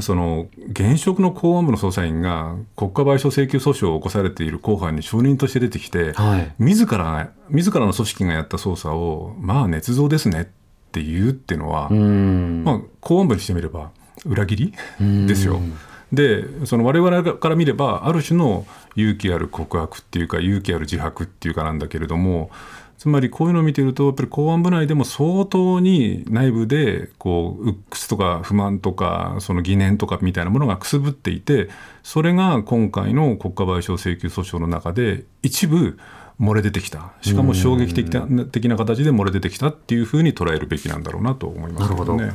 [0.00, 10.44] その現職の公安部の捜査員が国家賠償請求訴訟を起こされている公判に証人として出てきて、はい、自ら自らの組織がやった捜査をまあ捏造ですねっ
[10.92, 13.90] て言うっていうのは、まあ、公安部にしてみれば
[14.24, 15.60] 裏切りですよ。
[16.12, 18.64] でその我々から見ればある種の
[18.94, 22.50] 勇気ある告白っていうか勇気ある自白っていうかなんだけれども
[22.98, 31.68] つまりこういうのを見てるとやっぱり公安部内でも相当に内部でこう鬱屈とか不満とかその疑念とかみたいなものがくすぶっていて
[32.02, 35.98] それが今回の国家賠償請求訴訟の中で一部
[36.40, 42.32] 漏れ出てきたしかも衝撃的な的な形で漏れ出てきたっていうふうに捉えるべきなんだろうなと思いますけどね。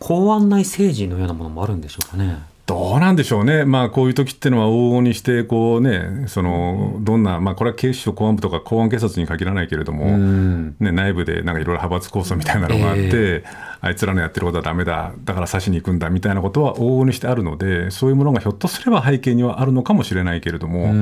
[0.00, 2.53] 公安内政治のようなものもあるんでしょうかね。
[2.66, 13.44] どうなんでしょうね、まあ、こういう時っていうのは往々にしてこう、ね、そのどんな、まあ、これは警視庁公安部とか公安警察に限らないけれども、ね、内部でなんかいろいろ派閥構想みたいなのがあって、えー、
[13.84, 20.94] あいつらのやってることはだめだ、だから刺しに行くんだみたいなことは往々にしてあるので、そういうものがひょっとすれば背景にはあるのかもしれないけれども、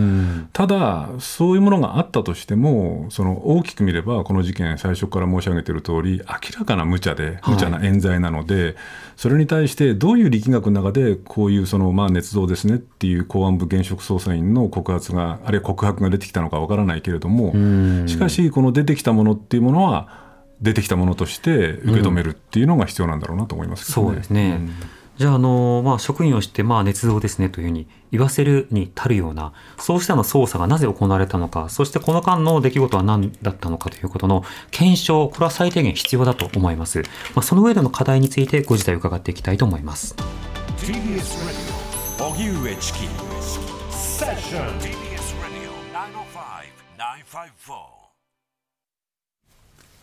[0.52, 8.74] ただ、そういうものがあったとしても、その大きく見れば、この事件、最初から申し上げている通り、明らかな無茶で、無茶な冤罪なので、はい、
[9.16, 17.52] それに対してどういう力学の中で、こういうそのまあ捏造ですねっていう公安部現職捜査員の告発が、あるいは告白が出てきたのかわからないけれども、
[18.08, 20.21] しかし、この出てきたものっていうものは、
[20.62, 24.06] 出てきたものとして受け止めるっていうのが必要なんだろうなと思いますけどね。
[24.08, 24.72] そうですね、うん
[25.18, 37.02] じゃあ、あのまあ、職員をして、まあ、捏造ですねというふうに言わせるに足るような、そうしたの捜査がなぜ行われたのか、そしてこの間の出来事は何だったのかということの検証、これは最低限必要だと思います。
[37.34, 40.16] まあ、その上での課題についてご自体伺っていきたいと思います。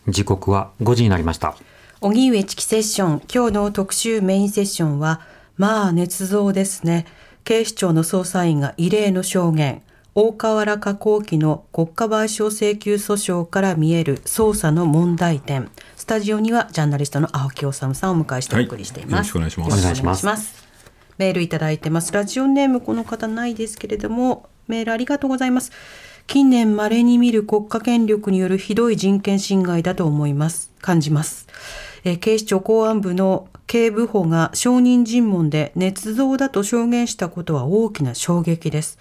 [0.08, 1.56] 時刻は5時になりました。
[2.00, 5.20] 荻上チキセッション、今日の特集メインセッションは、
[5.56, 7.06] まあ、捏造ですね。
[7.44, 9.82] 警視庁の捜査員が異例の証言。
[10.14, 15.70] 大河原加工機の国家賠償請求訴訟から見える捜査の問題点。
[15.96, 19.32] スタジオにはジャーナリストの青木治さんを迎えしてお送りしています。
[19.32, 19.78] はい、よろしくお願いします。
[19.78, 20.64] お願いします。
[21.18, 22.12] メールいただいてます。
[22.12, 25.70] ラジオネームこの方ないですけれども、メールありがとうございます。
[26.32, 30.70] 近年稀に見る国家権力によるひどい人権侵害だと思います。
[30.80, 31.48] 感じます。
[32.04, 38.96] え、警視庁公安部の警部補が証人尋問で捏造だと証言したことは大きな衝撃です。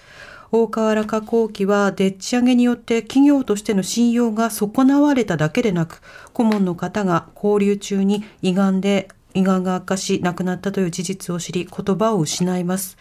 [0.52, 6.02] 大河原加工機はでっち上げによって企業としての信用が損なわれただけでなく
[6.34, 12.98] 顧問の方が交流中に胃がんで胃がんが悪化し亡くなったという事実を知り言葉を失います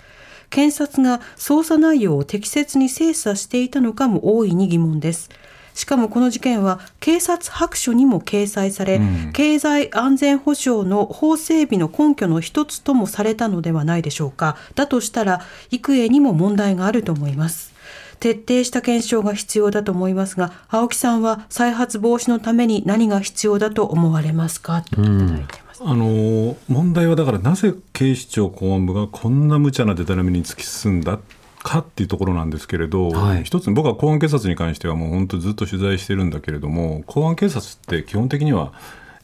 [0.50, 5.30] 検察が捜査内容を適切に精査していたのかも大いに疑問です
[5.74, 14.56] しかもこの事件は警察白書にも掲載され、うん、経済安全保障の法整備の根拠の一つともされたのではないでしょうか。
[14.74, 17.72] だとしたら、幾重にも問題があると思います。
[18.18, 24.82] 徹底した検証が必要だと思いますが、青木さんは再発防止のために何が必要だと思われますか？
[24.82, 25.67] といただいてます。
[25.80, 31.18] あの問題はだからなぜ警視庁公安部がこんな無茶なデタラメに突き進んだ
[31.62, 38.72] かっていうところなんですけれど、はい、一つ僕は公安警察に関してはもう本当ずっと取材してるんだけれども公安警察って基本的には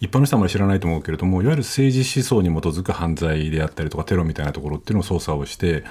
[0.01, 5.85] 一般の人はあまり知らないと思うけれどもいわゆる政治思想に基づく犯罪であったりとかテロみたいなところっていうのを捜査をして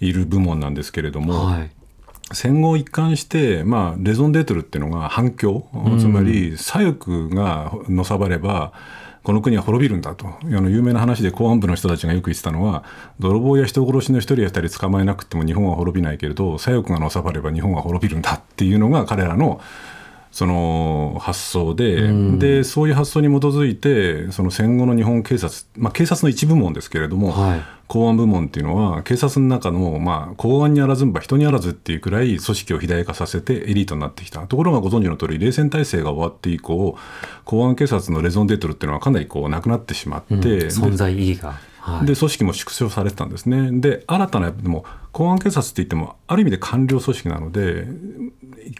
[0.00, 1.70] いる部門なんですけれども、はい、
[2.32, 5.66] 戦後一貫して、まあ、レゾンデートルっていうのが反響、
[5.98, 8.72] つまり左翼がのさばれば
[9.22, 12.84] この国は滅びるんだと、あの有名な話で公安部の人たちがよく言ってたのは、
[13.18, 19.60] 泥棒や人殺しの一人や2人捕まえなくても日本は滅びないけれど、左翼がのさばれば日本は滅びるんだっていうのが彼らの
[20.32, 34.46] その発想でうん、でそういう発想に基づいてその戦後の日本警察、まあ、警察の一部門ですけれども、はい、公安部門っていうのは警察の中の、まあ、公安にあらずんば人にあらずっていうくらい組織を肥大化させてエリートになってきた。
[34.46, 36.96] ところがご存知の通り冷戦体制が終わって以降
[37.44, 41.69] 公安警察のレゾンデートルっていうのはかなりこうなくなってしまって、うん、存在意義が。
[41.80, 43.70] はい、で組織も縮小されてたんですね。
[43.80, 47.86] で新たなでも公安警察って言ってもある意味で官僚組織なので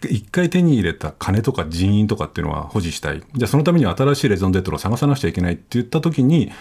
[0.08, 3.20] 一回手に入れた金とか人員とかっていうのは保持したい。
[3.20, 6.52] じゃあそのためには新しいレゾンデートルを探さなくちゃいけないって言った時に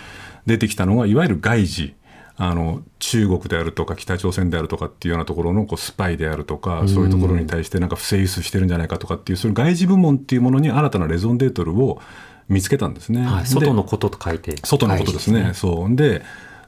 [0.46, 1.94] 出てきたのがいわゆる外事。
[2.42, 12.02] あの中国であるとか北朝鮮であるとかっていうようなところのこうスパイであるとか、そういうところに対してなんか不正輸出してるんじゃないかとかっていうそういう外事部門っていうものに新たなレゾンデートルを
[12.50, 13.26] 見つけたんですね。
[13.26, 15.44] はい、外のことと書いて外のことですね。
[15.44, 16.22] ねそうで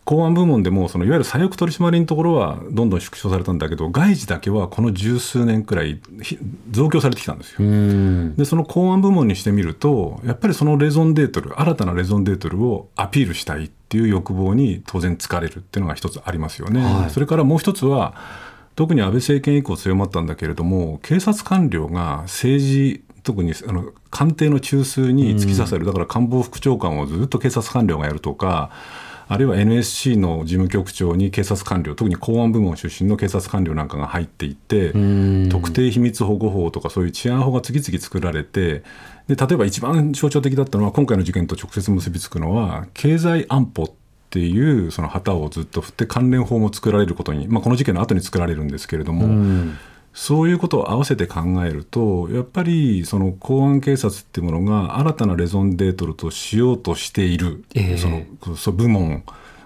[0.03, 6.01] 公安部門でもそのいわゆる左翼取締りのところはどんどん縮小されたんだけど外事だけはこの十数年くらい
[6.71, 8.35] 増強されてきたんですよ。
[8.35, 16.81] でその公安部門にしてみるとやっぱりそのレゾンデートル新たなレゾンデートルをアピールしたいっっていう欲望に当然疲れるっていうのが一つありますよね。
[16.81, 18.15] はい、それからもう一つは
[18.75, 28.71] 特に安倍政権以降強まったんだけれども警察官僚が政治特にあの官邸の中枢に突き刺さる、だから官房副長官をずっと警察官僚がやるとか
[29.31, 34.91] あるいは NSC の事務局長に警察官僚特に公安部門出身の警察官僚なんかが入っていって
[35.49, 38.83] 特定秘密保護法とかそういう治安法が次々作られて
[39.29, 43.91] で例えば一番象徴的だったのは今回の事件と直接結びつくのは経済安保っ
[44.31, 49.73] ていうその旗をずっと振って関連法も作られることに、まあ、この事件の後に作られるんですけれども。
[50.13, 59.23] そういうことを合わせて考えるとやっぱりその公安警察っていうものが新たなレゾンデートルとしようとしている、えー、その部門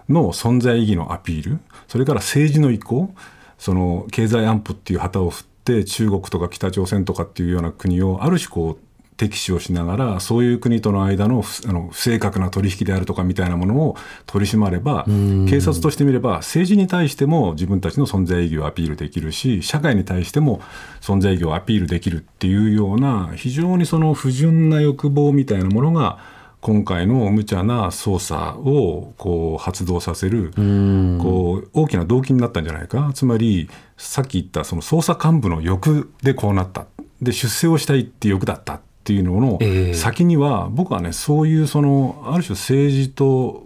[0.07, 3.13] の存在意義のアピールそれから政治の意向
[3.57, 8.84] その経済安保っていう旗を振って中国とか北朝鮮とかっていうような国をある種こう
[9.17, 13.95] 敵視をしながらそういう国との間のあの不正確な取引であるとかみたいなものを
[14.25, 20.61] 取り締まれば警察としてみれば政治に対しても自分たちの存在意義をアピールできるし社会に対しても
[21.01, 26.19] 存在意義をアピールできるっていうような非常にその不純な欲望みたいなものが
[26.65, 30.51] 今回の無茶な捜査をこう発動させる
[31.21, 33.11] こう大きな動機になったんじゃないか。
[33.13, 36.87] つまりさっき言ったその捜査幹部の欲でこうなった。
[37.21, 43.63] で出世をしたいっていう欲だったっていうのの先には、僕はねそういうそのある種政治と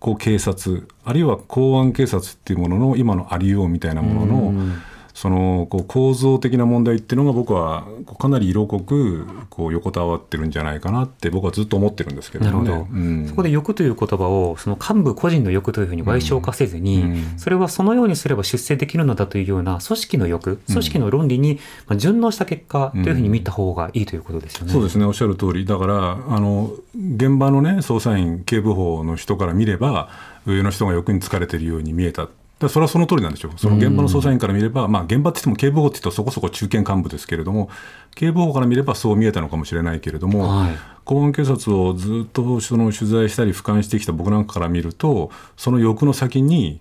[0.00, 4.74] こう警察あるいは公安警察っていうものの今のありようみたいなものの
[5.18, 7.88] そのこう構造的な問題っていうのが僕は
[8.20, 21.58] かなり色濃くこう横たわってるんじゃないかなって僕はずっと思ってるんですけど、ね、なるほど、うん、そこで欲という言葉をその幹部個人の欲というふうに賠償化せずに、うん、それはそのようにすれば出世できるのだというような組織の欲組織の論理に
[21.96, 24.72] 順応した結果というふうに見た方がいいということですよね。
[24.72, 25.04] そうですね。
[25.04, 25.66] おっしゃる通り。
[25.66, 30.10] だからあの現場のね捜査員警部補の人から見れば
[30.46, 32.28] 上の人が欲に疲れているように見えた
[32.58, 37.70] だそれはその通りなんでしょう、その現場の捜査員から見れば、まあ、現場って言っても警部補って言うとそこそこ中堅幹部ですけれども、
[38.14, 46.80] 警部補から見ればそう見えたのかもしれないけれども、はい、公安警察をずっとその取材したり、俯瞰してきた僕なんかから見ると、その欲の先に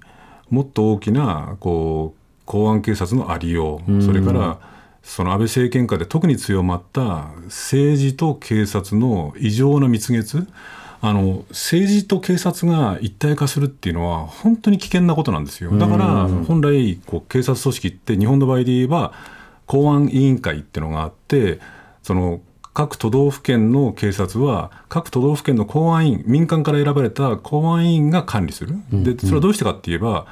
[0.50, 4.60] もっと大きなこう公安警察のありよう、それから
[5.04, 10.48] その安倍政権下で特に強まった政治と警察の異常な蜜月。
[11.00, 15.72] あの政治と警察が一体化するっていうのは本当に危険なことなんですよ。
[15.78, 19.14] だから本来こう警察組織って日本の場合で言えば
[19.66, 21.60] 公安委員会っていうのがあって
[22.02, 22.42] その
[22.74, 28.76] 各都道府県の警察は各都道府県の公安委員民間から選ばれた公安委員が管理する。
[28.92, 30.26] でそれはどうしてかって言えば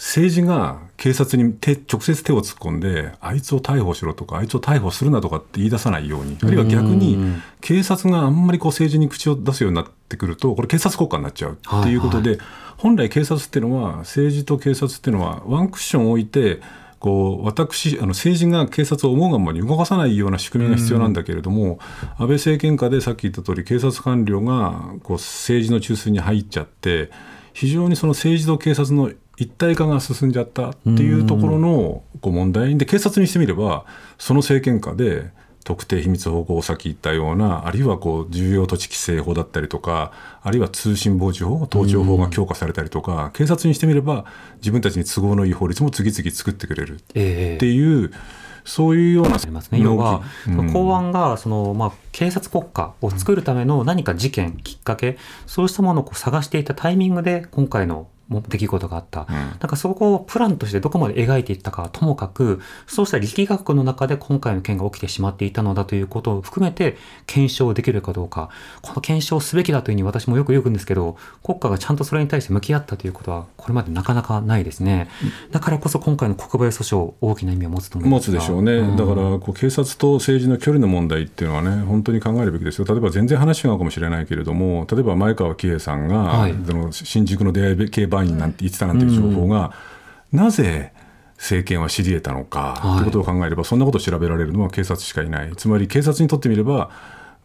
[0.00, 7.18] 政治が警察に手直接手を突っ込んであいつを逮捕しろとかあいつを逮捕するなとかって言い出さないようにあるいは逆に
[7.60, 12.48] 警察があんまりこう政治に口を出すようになってくるとこれ警察国家になっちゃうっていうことで、はいはい、
[12.78, 16.62] 本来警察っていうのは政治と警察っていうのはワンクッション置いて
[16.98, 21.78] こう私あの政治が警察を思うがままに動かさないような仕組みが必要なんだけれども、
[22.18, 27.10] 安倍政権下でさっき言った通り警察官僚がこう政治の中枢に入っちゃって
[27.54, 29.10] 非常にその政治と警察の
[29.40, 33.86] 一体化が進んじゃったっていうところのこう問題で警察にしてみれば
[34.18, 35.30] その政権下で
[35.64, 40.12] 特定秘密保護をさっき言ったようなあるいはこう重要土地規制法だったりとか
[40.42, 44.26] あるいは通信傍受法盗聴法が強化されたりとか警察にしてみれば
[44.56, 47.20] 自分たちに都合のいい法律も次々作ってくれるって
[47.66, 48.12] いう。
[48.62, 49.80] そういうようなありますね。
[49.80, 55.16] 要は、うん、公安がその、まあ、警察国家を作るための何か事件、きっかけ、
[55.46, 68.50] そうしたものを探していたタイミングで、今回の出来事があった、うん、なんかそこをプランとしてどこまで描いていったかともかくそうした力学の中で今回の件が起きてしまっていたのだということを含めて検証できるかどうか。
[68.82, 75.08] この検証すべきだというふうに私もよく言うんですけど国家がちゃんとそれに対して向き合ったということはこれまでなかなかないですね、
[75.50, 82.86] だからこそ今回の国賠訴訟大きな意味を持つと思います持つでしょうね、うん、だからこう警察と政治の距離の問題っていうのはね本当に考えるべきですよ。
[82.86, 86.54] 例えば全然話が合うかもしれないけれども例えば前川喜平さんが、はい、
[86.92, 89.72] 新宿の出会い系売人なんて言ってたなんていう情報が、
[90.32, 90.92] なぜ
[91.36, 93.02] 政権は知り得たのかとい。
[93.02, 96.90] うことを考えれば、そんなことを調べられるのは警察しかいない、つまり警察にとってみれば、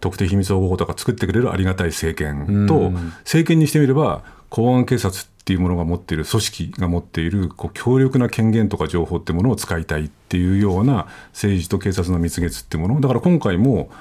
[0.01, 12.99] 特定秘密保護法とか作ってくれるありがたい政権と、政権にしてみれば、公安警察っていうものが持っている組織が持っているこう強力な権限とか情報っていうものを使いたいっていうような政治と警察の蜜月っていうもの。
[12.99, 13.91] だから今回も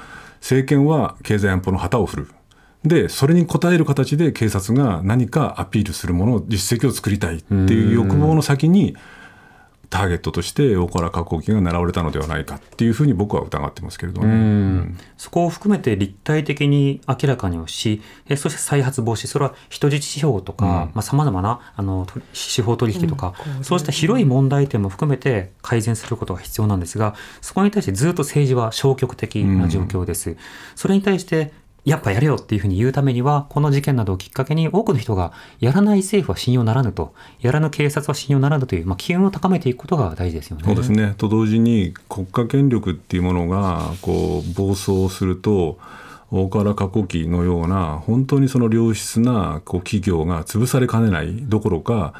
[0.41, 2.29] 政権は経済安保の旗を振る
[2.85, 8.95] でそれに応える形で警察が何かアピールするもの実績を作りたいっていう欲望の先に
[9.95, 14.99] ターゲットとして大原加工機が狙われたのではないかっていうふうに僕は疑ってますけれども、ね、うん。
[15.17, 19.29] そこを含めて立体的に明らかにをしえそして再発防止。
[19.29, 30.31] それは人質司法とかさまざ、まなあの司法取引とか、うん、そうした広い問題点も含めて改善することが必要なんですがそこに対してずっと政治は消極的な状況です。
[30.31, 30.37] うん、
[30.75, 31.53] それに対して
[31.85, 40.63] やっぱやれよっていうふうに言うためには、この事件などをきっかけに多くの人が、やらない政府は信用ならぬと、やらぬ警察は信用ならぬという、まあ、機運を高めていくことが大事ですよね。
[40.65, 41.15] そうですね。
[41.19, 45.79] と同時に、国家権力っていうものが、こう、暴走すると、
[46.31, 52.15] 大原過去期のような、本当にその良質なこう企業が潰されかねないどころか、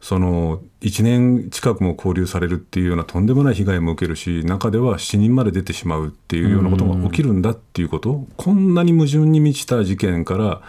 [0.00, 8.26] その1年近くも交留されるっていうようなとんでもない被害も受けるし中では死人まで出てしまうっていうようなことが起きるんだっていうこと。
[8.36, 10.62] こんなに矛盾に満ちた事件から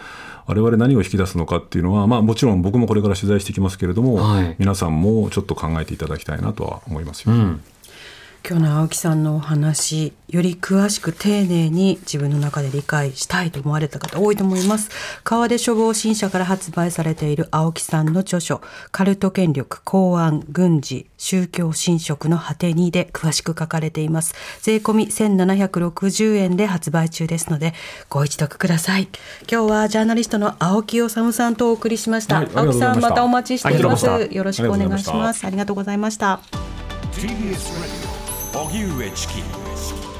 [0.47, 7.33] 我々何を引き出すのかっていうのは、まあ、もちろん僕もこれから取材してきますけれども、はい、皆さんもちょっと考えていただきたいなとは思いますよ。
[7.33, 7.63] うん
[8.47, 14.89] 今日の青木さんのお話より詳しく丁寧に自分の中で理解したいと思われた方多いと思います。
[15.23, 18.61] 川出処方新社から発売されている青木さんの著書
[18.91, 24.33] カルト権力公安軍事宗教侵食の果てにで詳しく書かれています。
[24.61, 27.73] 税込み1760円で発売中ですので
[28.09, 29.07] ご一読ください。
[29.51, 34.05] 今日はジャーナリストの青木治さんとお送りしました、はい、青木さんまたお待ちしています。
[34.05, 35.45] よろしくお願いします。
[35.45, 36.39] ありがとうございました
[38.53, 39.33] 荻上チキ。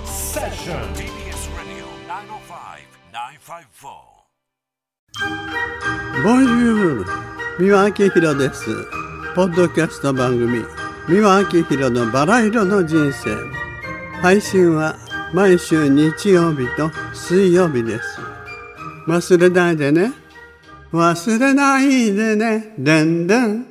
[0.05, 1.89] セッション TBS ラディオ
[6.15, 7.05] 905-954ボンジュール
[7.59, 8.65] 三輪明宏です。
[9.35, 10.63] ポッドキャスト番組。
[11.09, 13.35] 三輪明宏のバラ色の人生。
[14.21, 14.95] 配信は
[15.33, 18.21] 毎週日曜日と水曜日です。
[19.07, 20.13] 忘れないでね。
[20.93, 22.75] 忘れないでね。
[22.77, 23.70] でんでん